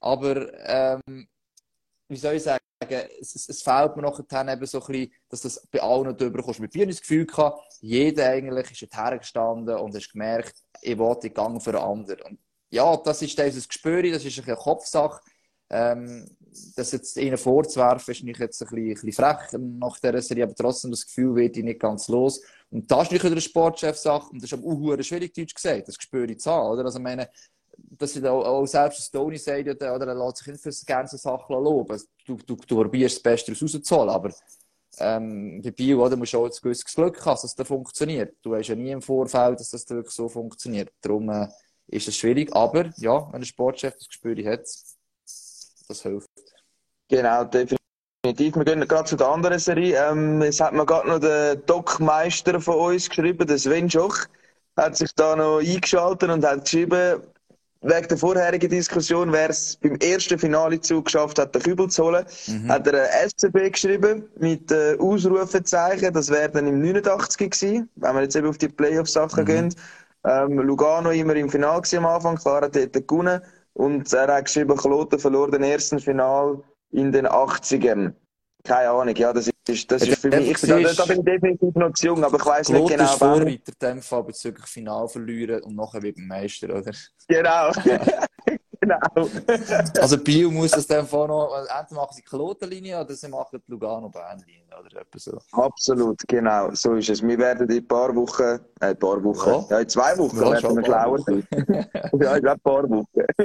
[0.00, 1.28] aber, ähm,
[2.08, 2.62] wie soll ich sagen,
[3.20, 6.60] es, es, fehlt mir nachher eben so ein bisschen, dass das bei allen drüber kommst.
[6.60, 11.34] Mit mir das Gefühl gehabt, jeder eigentlich ist hergestanden und hast gemerkt, ich wollte den
[11.34, 12.22] Gang für einen anderen.
[12.22, 12.38] Und
[12.70, 15.20] ja, das ist dieses Gespür, das ist ein eine Kopfsache.
[15.70, 16.26] Ähm,
[16.76, 20.44] das jetzt ihnen vorzuwerfen, ist nicht jetzt ein bisschen, ein bisschen frech nach dieser Serie,
[20.44, 22.40] aber trotzdem das Gefühl wird ich nicht ganz los.
[22.70, 25.98] Und das ist nicht eine Sportchef-Sache und das ist aber auch schwierig, Deutsch gesagt, das
[25.98, 26.84] Gespür zu haben, oder?
[26.84, 27.28] Also, ich meine,
[27.76, 31.16] dass ich auch, auch selbst Stoney sagt, oder, er lässt sich nicht für gerne so
[31.16, 32.00] Sachen loben.
[32.26, 34.30] Du, du, du probierst das Beste rauszuholen, aber
[34.98, 38.36] ähm, bei Bio oder, musst du auch ein gewisses Glück haben, dass das funktioniert.
[38.42, 40.90] Du hast ja nie im Vorfeld, dass das wirklich so funktioniert.
[41.00, 41.48] Darum äh,
[41.86, 44.66] ist das schwierig, aber ja, wenn ein Sportchef das Gespür hat,
[45.88, 46.31] das hilft.
[47.12, 48.56] Genau, definitiv.
[48.56, 50.02] Wir gehen gerade zu der anderen Serie.
[50.02, 54.16] Ähm, es hat mir gerade noch der Doc-Meister von uns geschrieben, der Sven Schoch,
[54.78, 57.20] hat sich da noch eingeschaltet und hat geschrieben,
[57.82, 62.24] wegen der vorherigen Diskussion, wer es beim ersten Finalezug geschafft hat, den Kübel zu holen,
[62.46, 62.72] mhm.
[62.72, 66.14] hat er ein SCB geschrieben mit äh, Ausrufezeichen.
[66.14, 69.46] Das wäre dann im 89 gewesen, wenn wir jetzt eben auf die Playoff-Sachen mhm.
[69.46, 69.74] gehen.
[70.24, 73.42] Ähm, Lugano immer im Finale am Anfang, klar hat dort gewonnen.
[73.74, 78.14] Und er hat geschrieben, Kloten verlor den ersten Final in den 80ern.
[78.64, 81.74] Keine Ahnung, ja, das ist, das ist für mich, ich, da, da bin ich definitiv
[81.74, 83.06] noch zu jung, aber ich weiss nicht genau.
[83.06, 86.92] Vorreiter in dem Fall bezüglich Final verlieren und nachher wird Meister, oder?
[87.26, 87.72] Genau.
[88.82, 88.98] genau.
[90.00, 93.62] also Bio muss das dann von noch, entweder machen sie die Klotenlinie oder sie machen
[93.66, 95.38] die Lugano-Bernlinie oder etwas so.
[95.52, 97.22] Absolut, genau, so ist es.
[97.22, 98.42] Wir werden in ein paar Wochen,
[98.80, 101.88] äh, ein paar Wochen, ja, ja in zwei Wochen ja, werden wir sein.
[102.20, 103.06] ja, in ein paar Wochen.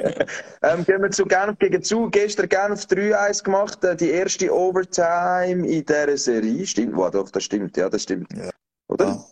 [0.63, 2.09] ähm, gehen wir zu Genf gegen zu.
[2.09, 6.65] Gestern Genf 3-1 gemacht, äh, die erste Overtime in dieser Serie.
[6.65, 8.31] Stimmt, wow, doch, das stimmt, ja, das stimmt.
[8.33, 8.49] Ja.
[8.87, 9.23] Oder?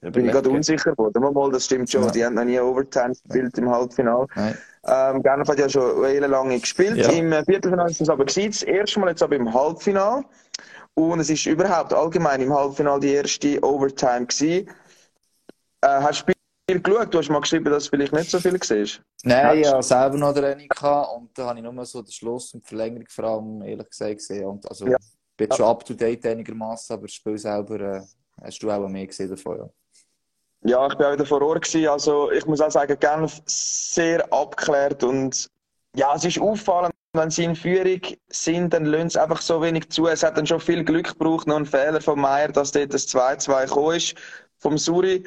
[0.00, 1.22] Da bin ich gerade unsicher geworden.
[1.34, 2.04] Mal, das stimmt schon.
[2.04, 2.10] Ja.
[2.10, 4.26] Die haben noch nie Overtime gespielt im Halbfinale.
[4.88, 6.96] Ähm, Genf hat ja schon eine lange gespielt.
[6.96, 7.10] Ja.
[7.10, 8.50] Im Viertelfinale ist es aber gewesen.
[8.50, 10.24] Das erste Mal jetzt aber im Halbfinale.
[10.94, 14.68] Und es ist überhaupt allgemein im Halbfinale die erste Overtime gewesen.
[15.82, 16.32] Äh, hast du
[16.68, 17.14] Spiel geschaut?
[17.14, 19.00] Du hast mal geschrieben, dass du vielleicht nicht so viel siehst.
[19.22, 22.64] Nein, ich hatte selber noch Training und da habe ich nur so den Schluss und
[22.64, 24.46] die Verlängerung vor allem, ehrlich gesagt, gesehen.
[24.46, 24.96] Und also, ja.
[24.96, 28.02] ich bin schon up to date einigermaßen, aber das Spiel selber äh,
[28.42, 29.70] hast du auch mehr gesehen davon, ja.
[30.66, 31.62] Ja, ich war auch wieder vor Ort.
[31.62, 31.88] Gewesen.
[31.88, 35.48] Also, ich muss auch sagen, Genf sehr abgeklärt und
[35.94, 39.88] ja, es ist auffallend, wenn sie in Führung sind, dann lösen sie einfach so wenig
[39.90, 40.06] zu.
[40.06, 43.08] Es hat dann schon viel Glück gebraucht, noch ein Fehler von Meier, dass dort das
[43.08, 44.14] 2-2 gekommen ist,
[44.58, 45.24] vom Suri.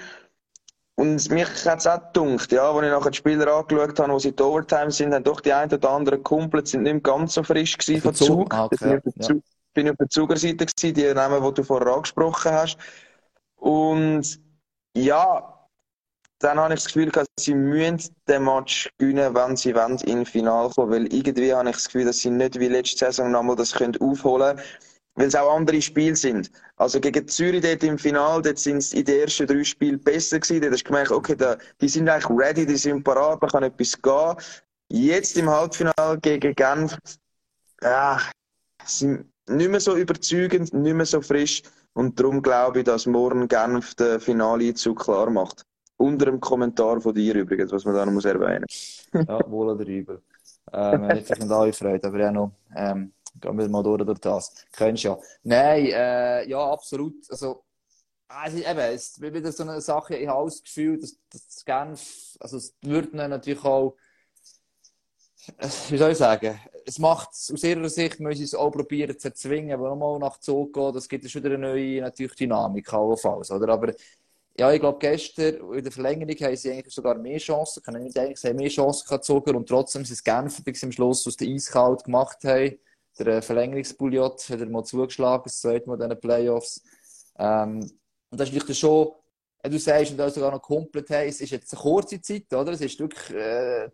[0.96, 4.20] Und mich hat es auch gedacht, ja, als ich nachher die Spieler angeschaut habe, wo
[4.20, 7.44] sie in Overtime sind, haben doch die einen oder anderen Kumpel sind nicht ganz so
[7.44, 8.54] frisch gewesen von Zug.
[8.54, 9.00] Ah, okay.
[9.00, 9.36] bin, ich ja.
[9.74, 12.78] bin auf der Zugerseite gewesen, die Namen, die du vorher angesprochen hast.
[13.56, 14.40] Und
[14.96, 15.60] ja,
[16.40, 20.26] dann habe ich das Gefühl, dass sie müssen den Match gewinnen, wenn sie wollen, in
[20.26, 20.92] Finale kommen.
[20.92, 24.00] Weil irgendwie habe ich das Gefühl, dass sie nicht wie letzte Saison nochmal das können
[24.00, 24.68] aufholen können.
[25.16, 26.50] Weil es auch andere Spiele sind.
[26.78, 30.40] Also gegen Zürich dort im Finale, dort sind sie in den ersten drei Spielen besser
[30.40, 30.62] gewesen.
[30.62, 33.64] Dort hast du gemerkt, okay, da, die sind eigentlich ready, die sind parat, man kann
[33.64, 34.36] etwas gehen.
[34.88, 36.98] Jetzt im Halbfinale gegen Genf,
[37.84, 38.22] ja,
[38.86, 41.64] sind nicht mehr so überzeugend, nicht mehr so frisch.
[41.94, 45.66] Und darum glaube ich, dass morgen Genf den Finale-Einzug klar macht.
[45.98, 48.66] Unter dem Kommentar von dir übrigens, was man da noch muss erwähnen
[49.14, 50.22] Ja, wohl oder übel.
[50.72, 54.20] Ähm, ich sich nicht alle freut, aber ja noch, ähm, gehen wir mal durch, durch
[54.20, 54.54] das.
[54.72, 55.18] Kennst ja.
[55.44, 57.16] Nein, äh, ja, absolut.
[57.30, 57.64] Also,
[58.28, 62.38] also eben, es ist wieder so eine Sache, ich habe das Gefühl, dass, dass Genf,
[62.40, 63.96] also es wird natürlich auch,
[65.90, 69.30] wie soll ich sagen, es macht aus ihrer Sicht, müssen sie es auch probieren zu
[69.30, 73.52] erzwingen, aber nochmal nach Zug gehen, das gibt schon wieder eine neue natürlich Dynamik, allenfalls,
[73.52, 73.70] oder?
[73.70, 73.94] Aber
[74.60, 78.18] ja, ich glaube, gestern in der Verlängerung haben sie eigentlich sogar mehr Chancen, können nicht
[78.18, 81.38] denken, sie haben mehr Chancen gehabt und trotzdem sind es Genfer, die am Schluss aus
[81.38, 82.78] der Eiskalt gemacht haben.
[83.18, 86.82] Der äh, Verlängerungsbouillot hat er mal zugeschlagen, das zweite Mal in den Playoffs.
[87.38, 87.90] Ähm,
[88.30, 89.14] und das ist natürlich schon,
[89.64, 92.72] du sagst, und da sogar noch komplett, hey, es ist jetzt eine kurze Zeit, oder?
[92.74, 93.90] Es ist wirklich, äh,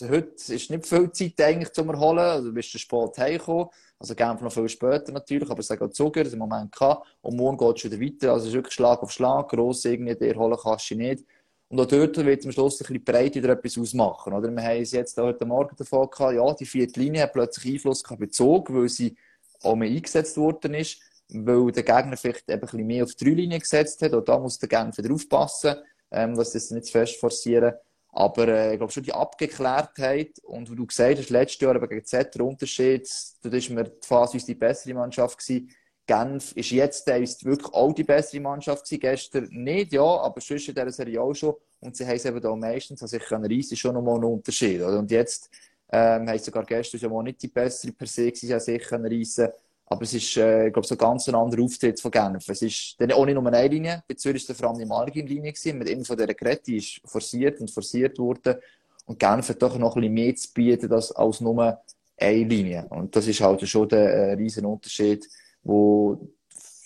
[0.00, 3.68] heute ist nicht viel Zeit eigentlich zum Erholen, also du bist spät heimgekommen.
[3.98, 7.06] Also Genf noch viel später natürlich, aber es hat auch Zucker, im Moment gehabt.
[7.20, 8.32] Und morgen geht es wieder weiter.
[8.32, 9.48] Also es ist wirklich Schlag auf Schlag.
[9.48, 11.24] Gross irgendwie, erholen kannst du nicht.
[11.68, 14.32] Und auch dort wird am Schluss ein bisschen breit wieder etwas ausmachen.
[14.32, 14.50] Oder?
[14.50, 18.02] Wir haben es jetzt heute Morgen davon gehabt, ja, die vierte Linie hat plötzlich Einfluss
[18.02, 19.16] bezogen, weil sie
[19.62, 23.24] auch mehr eingesetzt worden ist, weil der Gegner vielleicht eben ein bisschen mehr auf die
[23.24, 24.12] drei Linien gesetzt hat.
[24.12, 25.76] Und da muss der Genf wieder aufpassen,
[26.10, 27.72] ähm, dass das nicht zu fest forcieren.
[28.12, 31.88] Aber äh, ich glaube schon die Abgeklärtheit und wie du gesagt hast, letztes Jahr aber
[31.88, 33.08] gegen Z der Unterschied,
[33.42, 35.70] da ist mir fast die bessere Mannschaft gewesen.
[36.06, 39.00] Genf ist jetzt ist wirklich auch die bessere Mannschaft gewesen.
[39.00, 41.54] Gestern nicht, ja, aber sonst in dieser Serie auch schon.
[41.80, 44.82] Und sie haben es eben da meistens, also ich kann reisen, schon nochmal einen Unterschied.
[44.82, 44.98] Oder?
[44.98, 45.48] Und jetzt
[45.90, 49.48] ähm, haben sogar gestern schon mal nicht die bessere per se gewesen, sie sich reisen
[49.92, 52.48] aber es ist, äh, ich glaube, so ganz anderer Auftritt von Genf.
[52.48, 54.02] Es ist dann auch nicht nur eine Linie.
[54.08, 55.52] Bei Zürich war vor allem die Margin-Linie.
[55.74, 58.56] Mit immer von dieser Kette die ist forciert und forciert worden.
[59.04, 61.82] Und Genf hat doch noch ein bisschen mehr zu bieten als, als nur
[62.16, 62.86] eine Linie.
[62.88, 65.28] Und das ist halt schon der äh, riesen Unterschied,
[65.62, 66.26] wo,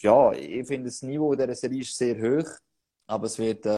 [0.01, 2.51] ja, ich finde, das Niveau dieser Serie ist sehr hoch.
[3.07, 3.77] Aber es wird, äh,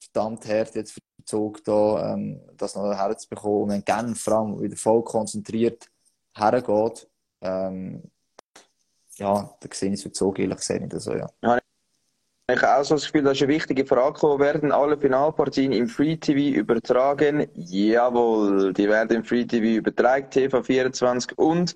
[0.00, 3.62] verdammt hart jetzt für da, ähm, das noch herzubekommen.
[3.62, 5.86] Und wenn Genf vor allem wieder voll konzentriert
[6.34, 7.08] hergeht,
[7.40, 8.02] ähm,
[9.18, 11.28] ja, da sehe ich es den Zug ehrlich gesagt nicht so, ja.
[12.48, 14.38] Ich habe auch so das Gefühl, das ist eine wichtige Frage.
[14.38, 17.48] Werden alle Finalpartien im Free TV übertragen?
[17.54, 20.28] Jawohl, die werden im Free TV übertragen.
[20.30, 21.74] TV24 und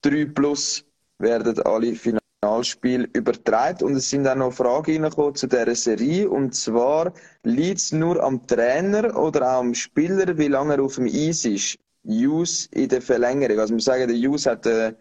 [0.00, 0.86] 3 Plus
[1.18, 3.84] werden alle Finalspiele übertragen.
[3.84, 6.30] Und es sind auch noch Fragen zu dieser Serie.
[6.30, 10.94] Und zwar, liegt es nur am Trainer oder auch am Spieler, wie lange er auf
[10.94, 11.76] dem Eis ist?
[12.04, 13.58] Jus in der Verlängerung.
[13.58, 14.94] Also, wir sagen, der Jus hat äh,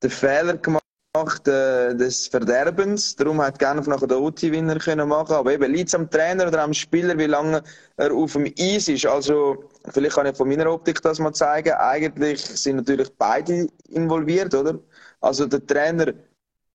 [0.00, 0.83] den Fehler gemacht
[1.14, 3.14] äh, des Verderbens.
[3.14, 5.36] Darum hat Genf nachher den OT-Winner können machen.
[5.36, 7.62] Aber eben liegt es am Trainer oder am Spieler, wie lange
[7.96, 9.06] er auf dem Eis ist.
[9.06, 11.72] Also vielleicht kann ich von meiner Optik das mal zeigen.
[11.72, 14.78] Eigentlich sind natürlich beide involviert, oder?
[15.20, 16.12] Also der Trainer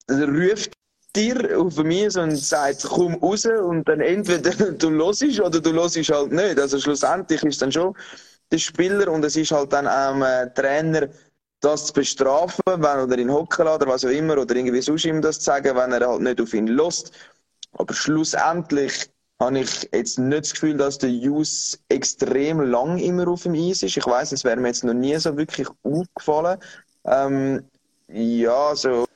[0.08, 0.72] der ruft
[1.14, 5.72] dir auf dem Eis und sagt, komm raus und dann entweder du hörst oder du
[5.74, 6.58] hörst halt nicht.
[6.58, 7.94] Also schlussendlich ist dann schon
[8.50, 11.08] der Spieler und es ist halt dann am äh, Trainer
[11.60, 15.04] das zu bestrafen, wenn er ihn hocken lässt oder was auch immer, oder irgendwie sonst
[15.04, 17.12] ihm das zu sagen, wenn er halt nicht auf ihn lässt.
[17.72, 23.44] Aber schlussendlich habe ich jetzt nicht das Gefühl, dass der Jus extrem lang immer auf
[23.44, 23.96] dem Eis ist.
[23.96, 26.58] Ich weiß, es wäre mir jetzt noch nie so wirklich aufgefallen.
[27.04, 27.64] Ähm,
[28.08, 29.06] ja, so.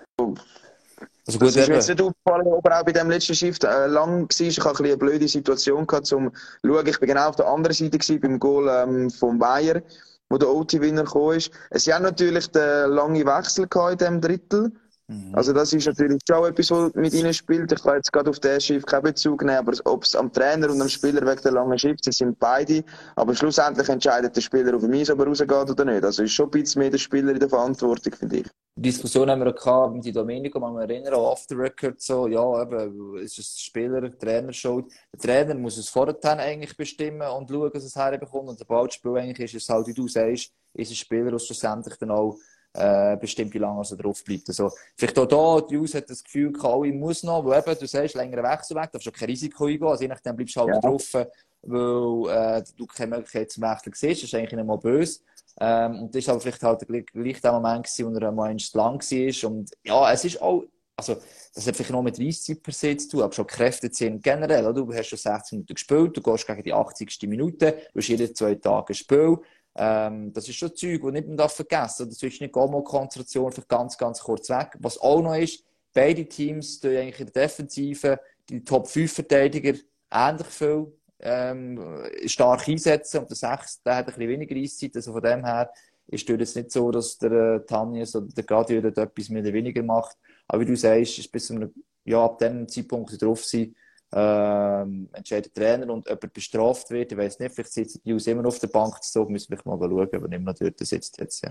[1.27, 3.65] Also gut, das ist mir jetzt nicht aufgefallen, ob er auch bei dem letzten Shift
[3.65, 4.47] äh, lang war.
[4.47, 6.87] Ich hatte ein eine blöde Situation gehabt, um zu schauen.
[6.87, 9.83] Ich bin genau auf der anderen Seite gewesen, beim Goal ähm, vom Bayer
[10.31, 11.51] wo der OT-Winner gekommen ist.
[11.71, 14.73] Es haben natürlich den langen Wechsel in diesem Drittel.
[15.09, 15.35] Mhm.
[15.35, 17.71] Also das ist natürlich schon etwas, was mit ihnen spielt.
[17.71, 20.71] Ich kann jetzt gerade auf den Schiff keinen Bezug nehmen, aber ob es am Trainer
[20.71, 22.83] und am Spieler wegen der langen Shift, sie sind beide.
[23.15, 26.05] Aber schlussendlich entscheidet der Spieler auf dem Eis, ob er rausgeht oder nicht.
[26.05, 28.47] Also ist schon ein bisschen mehr der Spieler in der Verantwortung, finde ich.
[28.77, 32.27] Die Diskussion haben wir auch gehabt mit Domenico, man erinnern, auch off the record so,
[32.27, 34.87] ja, eben, ist es Spieler, der Trainer schuld.
[35.13, 38.49] Der Trainer muss es vorher eigentlich bestimmen und schauen, dass es herbekommt.
[38.49, 41.95] Und der Ballspiel eigentlich ist es halt, wie du sagst, ist ein Spieler, der schlussendlich
[41.99, 42.37] dann auch
[42.75, 44.49] äh, bestimmt, wie lange er drauf bleibt.
[44.49, 47.87] Also, vielleicht auch da, die Jus hat das Gefühl, Kali muss noch, weil eben, du
[47.87, 50.71] sagst, längere Wechsel weg, darfst du kein Risiko eingehen, also je nachdem bleibst du halt
[50.71, 50.81] ja.
[50.81, 51.15] drauf,
[51.63, 55.21] weil äh, du keine Möglichkeit zum Wechseln siehst, das ist eigentlich nicht mal böse.
[55.61, 59.01] Ähm, und das war aber vielleicht halt gleich der Moment, gewesen, wo er einmal lang
[59.01, 59.51] war.
[59.51, 60.65] Und ja, es ist auch,
[60.97, 61.17] also,
[61.55, 64.65] das hat vielleicht noch mit Reisszeit per se zu tun, aber schon Kräfte ziehen generell.
[64.65, 64.85] Oder?
[64.85, 67.19] Du hast schon 16 Minuten gespielt, du gehst gegen die 80.
[67.23, 69.41] Minute, du hast jede zwei Tage gespielt.
[69.77, 72.09] Ähm, das ist schon Zeug, das nicht man darf vergessen darf.
[72.11, 74.77] Dazwischen nicht mal Konzentration für ganz, ganz kurz weg.
[74.79, 79.75] Was auch noch ist, beide Teams tun eigentlich in der Defensive die Top 5 Verteidiger
[80.13, 81.81] ähnlich viel ähm,
[82.27, 83.21] stark einsetzen.
[83.21, 84.97] Und der 6, der hat ein bisschen weniger Eiszeit.
[84.97, 85.71] Also von dem her
[86.07, 89.53] ist es jetzt nicht so, dass der äh, Tanjes oder der dort etwas mehr oder
[89.53, 90.17] weniger macht.
[90.47, 91.73] Aber wie du sagst, ist bis zum,
[92.05, 93.75] ja, ab dem Zeitpunkt drauf sein,
[94.15, 98.47] ähm, entscheidet Trainer und er bestraft wird, ich weiß nicht, vielleicht sitzt die News immer
[98.47, 101.51] auf der Bank, so müssen wir mal schauen, aber nicht mehr dort sitzt jetzt, ja.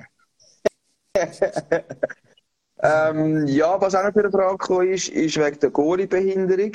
[2.82, 6.72] ähm, ja, was auch noch für eine Frage ist, ist wegen der Goalie-Behinderung.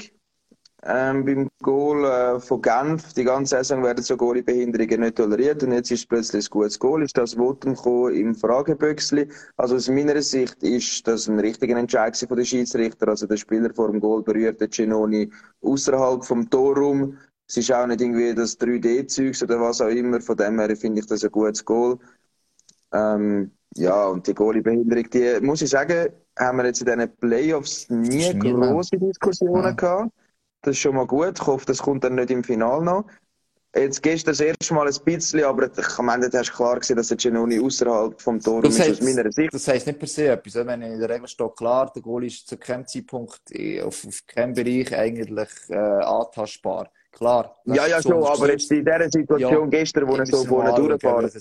[0.84, 5.72] Ähm, beim Goal äh, von Genf, die ganze Saison werden so Goalie-Behinderungen nicht toleriert und
[5.72, 7.02] jetzt ist plötzlich ein gutes Goal.
[7.02, 7.74] Ist das Votum
[8.12, 9.28] im Fragebüchsli?
[9.56, 13.08] Also aus meiner Sicht ist das ein richtiger Entscheid von der Schiedsrichter.
[13.08, 17.18] Also der Spieler vor dem Goal berührt den Genoni außerhalb vom Torraum.
[17.48, 20.20] Es ist auch nicht irgendwie das 3D-Zeugs oder was auch immer.
[20.20, 21.98] Von dem her finde ich das ein gutes Goal.
[22.92, 27.90] Ähm, ja, und die Goalie-Behinderung, die, muss ich sagen, haben wir jetzt in diesen Playoffs
[27.90, 29.72] nie große Diskussionen ja.
[29.72, 30.12] gehabt.
[30.62, 31.38] Das ist schon mal gut.
[31.40, 33.04] Ich hoffe, das kommt dann nicht im Finale noch.
[33.76, 37.08] Jetzt gestern das erste Mal ein bisschen, aber am Ende hast du klar gesehen, dass
[37.08, 39.52] der Genoni außerhalb vom Tor ist, aus meiner Sicht.
[39.52, 40.54] Das heisst nicht per se etwas.
[40.54, 43.40] Wenn in der Regel steht klar, der Goal ist zu keinem Zeitpunkt
[43.84, 46.90] auf, auf keinem Bereich eigentlich äh, antastbar.
[47.12, 47.56] Klar.
[47.64, 51.34] Ja, ja, schon, aber jetzt in dieser Situation ja, gestern, wo er so vorne durchfährt,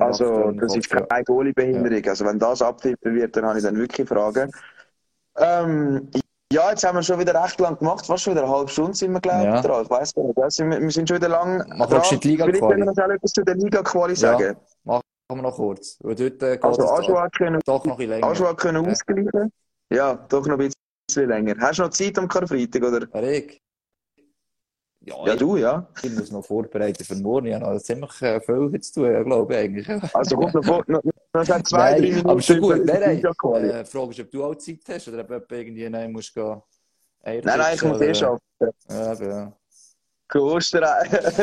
[0.00, 2.02] also das ist keine Goalie-Behinderung.
[2.02, 2.10] Ja.
[2.10, 4.50] Also wenn das abtippen wird, dann habe ich dann wirklich Fragen.
[5.36, 6.08] Ähm,
[6.56, 8.06] ja, jetzt haben wir schon wieder recht lang gemacht.
[8.06, 9.60] Fast schon wieder eine halbe Stunde sind wir, glaube ich, ja.
[9.60, 9.82] dran.
[9.84, 10.36] Ich weiss gar nicht.
[10.36, 12.02] Wir, wir sind schon wieder lang Mach dran.
[12.10, 14.56] Die Liga Vielleicht können wir noch etwas zu der Liga-Quali sagen.
[14.84, 15.98] Ja, machen wir noch kurz.
[16.00, 18.26] Weil dort äh, also Aschua können, doch noch ein länger.
[18.26, 18.90] Aschua können ja.
[18.90, 19.52] ausgleichen.
[19.92, 20.70] Ja, doch noch ein
[21.06, 21.54] bisschen länger.
[21.60, 23.06] Hast du noch Zeit am Karfreitag, oder?
[23.14, 23.60] Rick.
[25.00, 25.86] Ja, ja, du, ja.
[26.02, 27.46] Ich muss noch vorbereiten für morgen.
[27.46, 30.14] Ich habe noch ziemlich äh, viel zu tun, glaube ich, eigentlich.
[30.14, 31.02] Also, komm, noch, noch,
[31.44, 32.28] noch zwei, drei Minuten.
[32.28, 32.84] Aber schon gut.
[32.84, 33.64] Nein, nein.
[33.64, 36.62] Äh, Frage ist, ob du auch Zeit hast oder ob du irgendwie nein, musst gehen.
[37.24, 38.42] Nein, nein, ich muss eh arbeiten.
[38.88, 39.52] Ja, ja.
[40.34, 40.84] Ostern,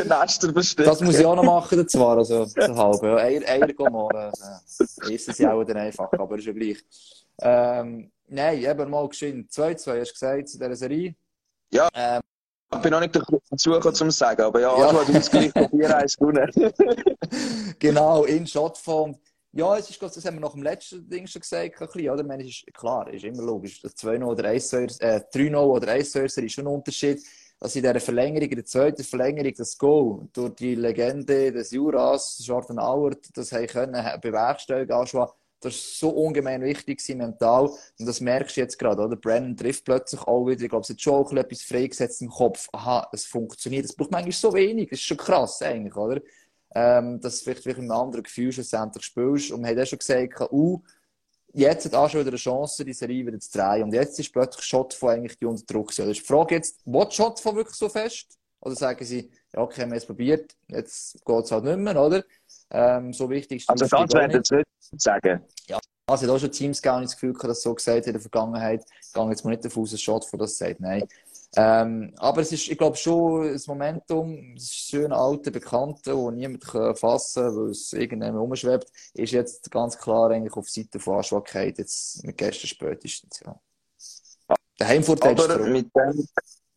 [0.06, 0.88] Nester bestellen.
[0.88, 3.02] Das muss ich auch noch machen, zwar, also, so halb.
[3.02, 3.16] Ja.
[3.16, 4.32] Eier, Eier gehen holen.
[5.08, 6.84] Ist es ja auch dann einfach, aber ist ja gleich.
[7.40, 9.50] Ähm, nein, eben mal geschwind.
[9.50, 11.14] 2-2 hast du gesagt zu dieser Serie.
[11.70, 11.88] Ja.
[11.94, 12.20] Ähm,
[12.72, 14.92] ich bin noch nicht dazu gekommen, zum sagen, aber ja, ja.
[14.92, 17.74] hat Ausgleich von 4-1 gewonnen.
[17.78, 19.16] genau, in Shotform.
[19.56, 22.24] Ja, es ist, das haben wir nach dem letzten Ding schon gesagt, ein bisschen, oder?
[22.24, 26.52] meine, ist, klar, ist immer logisch, das 2-0 oder 1-0, äh, 3-0 oder 1-0 ist
[26.52, 27.22] schon ein Unterschied.
[27.60, 32.42] Dass in dieser Verlängerung, in der zweiten Verlängerung, das Goal durch die Legende des Juras,
[32.44, 37.66] Jordan Auert, das haben können bewerkstelligen, Aschwa, das ist so ungemein wichtig mental.
[37.98, 39.16] Und das merkst du jetzt gerade, oder?
[39.16, 42.68] Brennan trifft plötzlich auch wieder, ich glaube, es hat schon auch etwas freigesetzt im Kopf.
[42.72, 43.84] Aha, es funktioniert.
[43.84, 44.90] Es braucht manchmal so wenig.
[44.90, 46.20] Das ist schon krass, eigentlich, oder?
[46.74, 49.52] Ähm, dass du vielleicht, vielleicht einem anderen Gefühl schlussendlich spielst.
[49.52, 50.82] Und man hat auch schon gesagt, uh,
[51.52, 53.84] jetzt hat auch schon wieder eine Chance, die Serie wieder zu drehen.
[53.84, 55.90] Und jetzt ist plötzlich Shot von eigentlich die Unterdruck.
[55.90, 58.38] Also ist die Frage jetzt, will Shot von wirklich so fest?
[58.60, 62.00] Oder sagen sie, ja, okay, haben wir es probiert, jetzt geht es halt nicht mehr,
[62.00, 62.24] oder?
[62.70, 65.42] Ähm, so wichtig ist Also ganz werden es nicht sagen.
[65.68, 68.12] Ja, also ich habe auch schon Teams gar nicht das Gefühl dass so gesagt in
[68.12, 68.84] der Vergangenheit.
[69.06, 71.06] Ich gehe jetzt mal nicht davon aus, dass Shot von das sagt, nein.
[71.56, 76.32] Ähm, aber es ist, ich glaube schon, das Momentum, das ist schön alte Bekannte, das
[76.32, 80.98] niemand kann fassen kann, weil es irgendjemand umschwebt, ist jetzt ganz klar eigentlich auf Seite
[80.98, 83.60] von Anschwachkeit, jetzt mit gestern spätestens, ja.
[84.80, 86.26] Der Heimvorteil aber ist mit dem,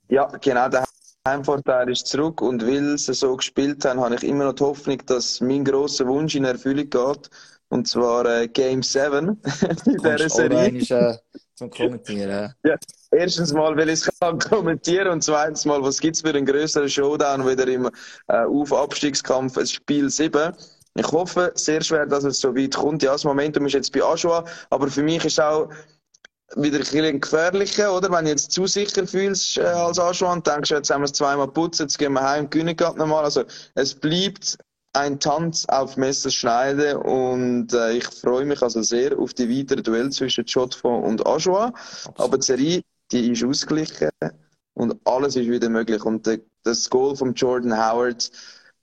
[0.09, 0.85] Ja, genau, der
[1.27, 5.01] Heimvorteil ist zurück und weil sie so gespielt haben, habe ich immer noch die Hoffnung,
[5.07, 7.29] dass mein grosser Wunsch in Erfüllung geht.
[7.69, 9.41] Und zwar äh, Game 7
[9.85, 10.69] in dieser Serie.
[10.69, 11.17] Ist, äh,
[11.55, 12.53] zum Kommentieren.
[12.63, 12.75] ja,
[13.11, 16.45] erstens mal, weil ich es kann kommentieren und zweitens mal, was gibt es für einen
[16.45, 17.89] größeren Showdown wieder im
[18.27, 20.53] äh, Auf-Abstiegskampf, Spiel 7.
[20.95, 23.03] Ich hoffe sehr schwer, dass es so weit kommt.
[23.03, 25.69] Ja, das Momentum ist jetzt bei Aschua, aber für mich ist auch
[26.55, 28.09] wieder ein bisschen gefährlicher, oder?
[28.11, 31.13] Wenn du jetzt zu sicher fühlst äh, als Anschwan, denkst du, jetzt haben wir es
[31.13, 33.25] zweimal putzt, jetzt gehen wir heim, gewinnen gerade nochmal.
[33.25, 33.43] Also
[33.75, 34.57] es bleibt
[34.93, 40.09] ein Tanz auf Messerschneide und äh, ich freue mich also sehr auf die weitere Duell
[40.09, 41.73] zwischen Jotfon und Ajoa.
[42.15, 44.09] Aber die Serie, die ist ausgeglichen
[44.73, 46.03] und alles ist wieder möglich.
[46.03, 46.29] Und
[46.63, 48.29] das Goal von Jordan Howard,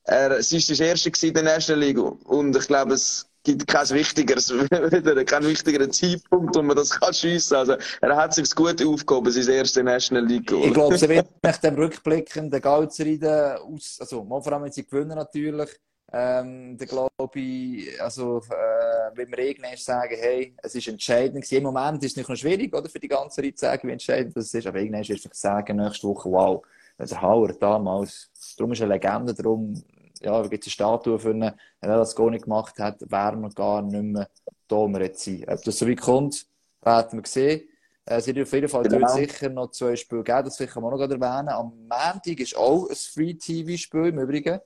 [0.05, 3.89] er, es ist das erste in der ersten Liga und ich glaube, es gibt kein
[3.91, 7.57] wichtigeres, keinen wichtigeren Zeitpunkt, wo man das kann schiessen.
[7.57, 10.67] Also, er hat sich gut aufgehoben, sein erste National League Goal.
[10.67, 14.85] Ich glaube, sie wird nach dem Rückblicken der Galzeride aus, also, vor allem, wenn sie
[14.85, 15.71] gewinnen natürlich,
[16.17, 21.65] ähm, da glaube ich, also, äh, wenn wir irgendwann sagen, hey, es ist entscheidend Im
[21.65, 24.37] Moment ist es nicht noch schwierig, oder, für die ganze Zeit zu sagen, wie entscheidend
[24.37, 26.63] das ist, aber irgendwann wird ich sagen, nächste Woche, wow,
[26.97, 29.83] der Hauer damals, darum ist eine Legende, darum
[30.21, 31.41] ja, gibt es eine Statue für ihn.
[31.41, 34.29] Wenn er das gar nicht gemacht hat, wären wir gar nicht mehr
[34.69, 35.49] da, wo wir jetzt sind.
[35.49, 36.47] Ob das so weit kommt,
[36.83, 37.63] werden wir sehen.
[38.07, 39.09] Äh, es wird auf jeden Fall genau.
[39.09, 41.49] sicher noch zwei Spiele geben, das kann man auch noch erwähnen.
[41.49, 44.61] Am Montag ist auch ein Free-TV-Spiel im Übrigen.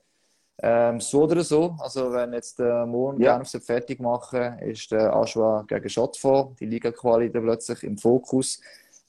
[0.61, 1.75] Ähm, so oder so.
[1.79, 3.37] Also, wenn jetzt der Morgen ja.
[3.37, 8.59] gerne fertig machen, ist der Aschwa gegen Schottfonds, die Liga-Quali plötzlich im Fokus.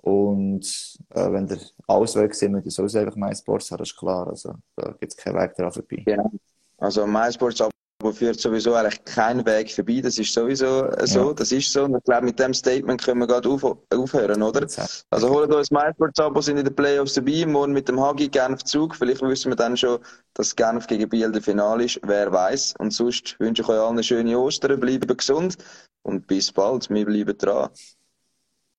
[0.02, 3.98] Und äh, wenn der alles weg sind, müsst ihr sowieso einfach MySports haben, das ist
[3.98, 4.28] klar.
[4.28, 6.02] Also da gibt es keinen Weg daran vorbei.
[6.06, 6.30] Genau.
[6.78, 7.60] Also MySports
[8.10, 10.00] Abo führt sowieso eigentlich keinen Weg vorbei.
[10.02, 11.28] Das ist sowieso äh, so.
[11.28, 11.34] Ja.
[11.34, 11.84] Das ist so.
[11.84, 14.66] Und ich glaube, mit dem Statement können wir gerade auf, aufhören, oder?
[15.10, 17.46] Also holt uns MySports Abo, sind in den Playoffs dabei.
[17.46, 18.96] Morgen mit dem Hagi Genf Zug.
[18.96, 19.98] Vielleicht wissen wir dann schon,
[20.34, 22.00] dass Genf gegen Biel der Finale ist.
[22.02, 22.74] Wer weiß.
[22.78, 24.80] Und sonst wünsche ich euch allen eine schöne Ostern.
[24.80, 25.56] Bleiben gesund.
[26.02, 26.90] Und bis bald.
[26.90, 27.70] Wir bleiben dran.